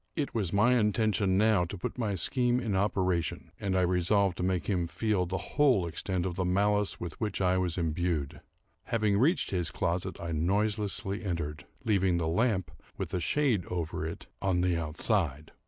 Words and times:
It 0.15 0.33
was 0.33 0.51
my 0.51 0.79
intention, 0.79 1.37
now, 1.37 1.63
to 1.65 1.77
put 1.77 1.99
my 1.99 2.15
scheme 2.15 2.59
in 2.59 2.75
operation, 2.75 3.51
and 3.59 3.77
I 3.77 3.81
resolved 3.83 4.35
to 4.37 4.43
make 4.43 4.65
him 4.65 4.87
feel 4.87 5.27
the 5.27 5.37
whole 5.53 5.85
extent 5.85 6.25
of 6.25 6.33
the 6.33 6.43
malice 6.43 6.99
with 6.99 7.21
which 7.21 7.39
I 7.39 7.59
was 7.59 7.77
imbued. 7.77 8.41
Having 8.85 9.19
reached 9.19 9.51
his 9.51 9.69
closet, 9.69 10.19
I 10.19 10.31
noiselessly 10.31 11.23
entered, 11.23 11.67
leaving 11.85 12.17
the 12.17 12.27
lamp, 12.27 12.71
with 12.97 13.13
a 13.13 13.19
shade 13.19 13.63
over 13.67 14.03
it, 14.03 14.25
on 14.41 14.61
the 14.61 14.75
outside. 14.75 15.51